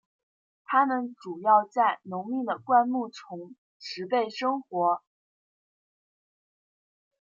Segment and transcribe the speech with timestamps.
[0.65, 5.03] 它们主要在浓密的灌木丛植被生活。